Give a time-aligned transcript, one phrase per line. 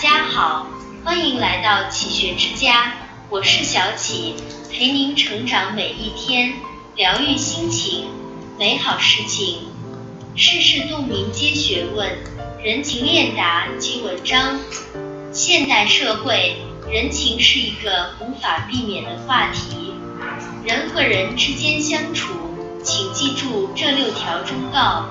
[0.00, 0.68] 家好，
[1.04, 2.92] 欢迎来到启学之家，
[3.28, 4.36] 我是小启，
[4.70, 6.52] 陪您成长每一天，
[6.94, 8.04] 疗愈心情，
[8.56, 9.58] 美好事情，
[10.36, 12.16] 世事洞明皆学问，
[12.62, 14.60] 人情练达即文章。
[15.32, 19.92] 现代社会，人情是一个无法避免的话题。
[20.64, 22.32] 人和人之间相处，
[22.84, 25.06] 请记住这六条忠告：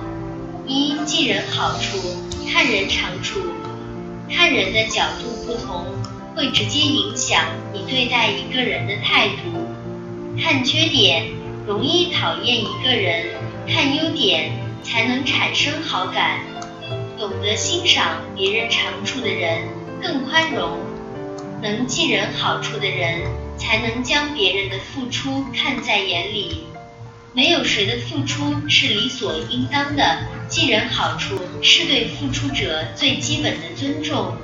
[0.66, 1.98] 一、记人好处，
[2.50, 3.42] 看人长处。
[4.30, 5.86] 看人的角度不同，
[6.36, 9.66] 会直接影响你对待一个人的态度。
[10.40, 11.26] 看缺点，
[11.66, 13.26] 容易讨厌一个人；
[13.66, 16.40] 看优点，才能产生好感。
[17.18, 19.62] 懂得欣赏别人长处的人，
[20.00, 20.78] 更宽容。
[21.60, 23.22] 能记人好处的人，
[23.56, 26.67] 才能将别人的付出看在眼里。
[27.34, 30.18] 没有谁的付出是理所应当的，
[30.48, 34.34] 记人好处是对付出者最基本的尊重。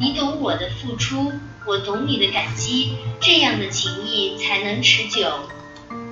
[0.00, 1.32] 你懂我的付出，
[1.66, 5.30] 我懂你的感激，这样的情谊才能持久。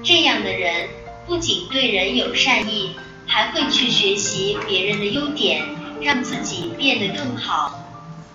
[0.02, 0.88] 这样的人
[1.27, 2.94] 不仅对人有善意，
[3.27, 5.62] 还会去学习别人的优点，
[6.02, 7.80] 让自己变得更好。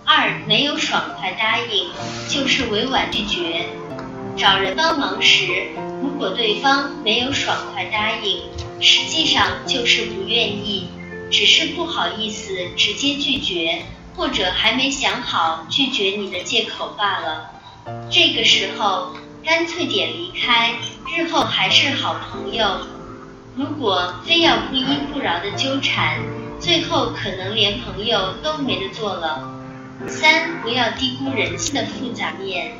[0.04, 1.88] 二，没有爽快答应，
[2.28, 3.66] 就是委婉拒绝。
[4.36, 5.68] 找人帮忙时，
[6.02, 8.42] 如果对方没有爽快答应，
[8.80, 10.88] 实际上就是不愿意，
[11.30, 13.82] 只是不好意思直接拒绝，
[14.16, 17.50] 或者还没想好拒绝你的借口罢了。
[18.10, 20.74] 这个时候，干脆点离开，
[21.16, 22.80] 日后还是好朋友。
[23.56, 26.18] 如果非要不依不饶的纠缠，
[26.58, 29.50] 最后可能连朋友都没得做了。
[30.08, 32.72] 三，不要低估人性的复杂面。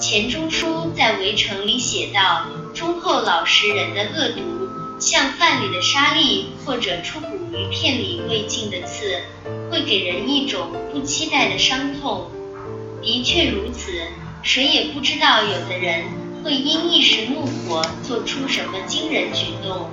[0.00, 4.40] 钱钟书在《围城》里写道：“忠厚老实人的恶毒，
[4.98, 9.20] 像饭里的沙粒，或者出骨鱼片里未尽的刺，
[9.70, 12.30] 会给人一种不期待的伤痛。”
[13.02, 13.92] 的确如此，
[14.42, 16.04] 谁也不知道有的人
[16.42, 19.90] 会因一时怒火做出什么惊人举动。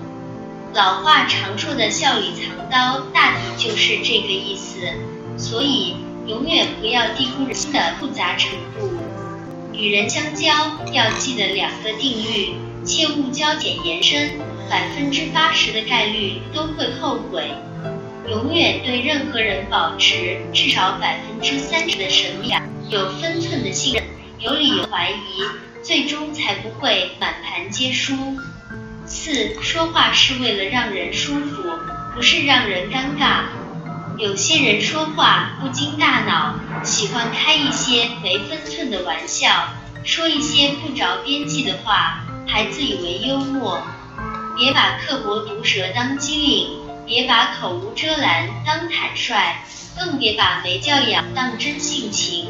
[0.74, 4.80] 老话常说的“笑里藏刀”，大抵就是这个意思。
[5.38, 8.90] 所以，永远不要低估人心的复杂程度。
[9.82, 10.48] 与人相交
[10.94, 12.54] 要记得两个定律，
[12.86, 14.38] 切勿交浅言深，
[14.70, 17.52] 百分之八十的概率都会后悔。
[18.30, 24.04] 永远对任何人保持至少百分之三十的神秘感，有分寸的信任，
[24.38, 25.42] 有理由怀疑，
[25.82, 28.14] 最终才不会满盘皆输。
[29.08, 31.64] 四，说话是为了让人舒服，
[32.14, 33.46] 不是让人尴尬。
[34.22, 39.50] 有些人说话不经大脑，喜欢开一些没分寸的玩笑，
[40.04, 43.82] 说一些不着边际的话，还自以为幽默。
[44.56, 46.68] 别把刻薄毒舌当机灵，
[47.08, 49.56] 别把口无遮拦当坦率，
[49.98, 52.46] 更别把没教养当真性情。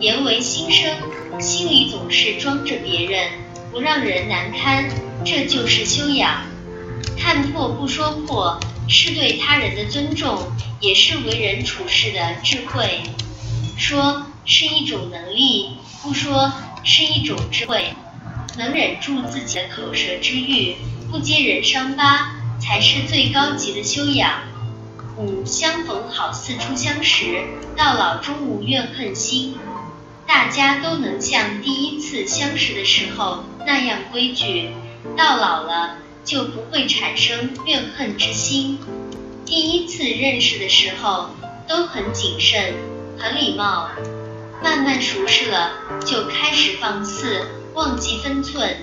[0.00, 0.96] 言为心声，
[1.38, 3.32] 心里总是装着别人，
[3.70, 4.88] 不让人难堪，
[5.26, 6.40] 这就是修养。
[7.26, 8.60] 看破不说破。
[8.88, 10.38] 是对他人的尊重，
[10.78, 13.02] 也是为人处事的智慧。
[13.76, 15.70] 说是一种能力，
[16.00, 16.52] 不说
[16.84, 17.86] 是一种智慧。
[18.56, 20.76] 能忍住自己的口舌之欲，
[21.10, 24.42] 不揭人伤疤，才是最高级的修养。
[25.16, 27.42] 五相逢好似初相识，
[27.76, 29.56] 到老终无怨恨心。
[30.28, 34.70] 大家都能像第一次相识的时候那样规矩，
[35.16, 35.96] 到老了。
[36.26, 38.80] 就不会产生怨恨之心。
[39.46, 41.30] 第一次认识的时候
[41.68, 42.74] 都很谨慎、
[43.16, 43.88] 很礼貌，
[44.60, 45.70] 慢慢熟识了
[46.04, 47.42] 就开始放肆、
[47.74, 48.76] 忘记分寸、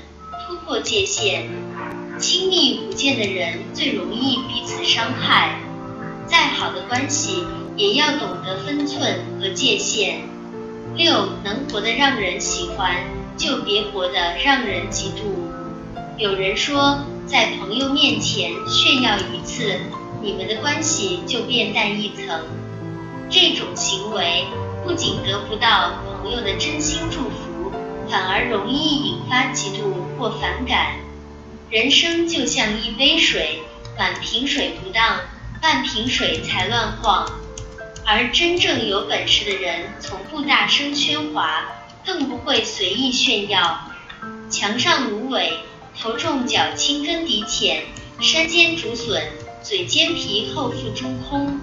[0.48, 1.50] 突破界限。
[2.18, 5.60] 亲密无间的人最容易彼此伤害。
[6.26, 7.44] 再好的关系
[7.76, 10.22] 也要懂得分寸和界限。
[10.96, 12.96] 六能活得让人喜欢，
[13.36, 16.18] 就别活得让人嫉妒。
[16.18, 17.04] 有人说。
[17.26, 19.80] 在朋友面前炫耀一次，
[20.22, 22.42] 你们的关系就变淡一层。
[23.30, 24.46] 这种行为
[24.84, 27.72] 不仅得不到朋友的真心祝福，
[28.10, 30.98] 反而容易引发嫉妒或反感。
[31.70, 33.64] 人生就像一杯水，
[33.98, 35.20] 满瓶水不当，
[35.62, 37.26] 半瓶水才乱晃。
[38.06, 41.64] 而真正有本事的人，从不大声喧哗，
[42.06, 43.80] 更不会随意炫耀。
[44.50, 45.58] 墙上芦苇。
[46.00, 47.84] 头重脚轻根底浅，
[48.20, 49.24] 山间竹笋
[49.62, 51.60] 嘴尖皮厚腹中空。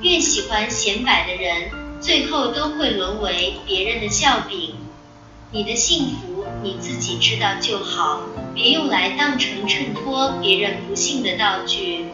[0.00, 1.70] 越喜欢显摆的人，
[2.00, 4.74] 最后都会沦为别人的笑柄。
[5.50, 8.22] 你的幸福你自己知道就好，
[8.54, 12.06] 别用来当成衬托别人不幸的道具。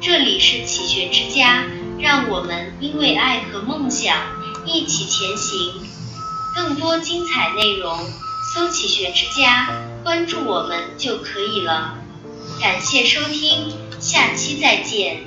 [0.00, 1.64] 这里是启学之家，
[1.98, 4.16] 让我们因为爱和梦想
[4.64, 5.88] 一起前行。
[6.54, 7.98] 更多精彩内容，
[8.54, 9.70] 搜“启学之家”，
[10.02, 11.98] 关注我们就可以了。
[12.60, 15.22] 感谢收听，下期再见。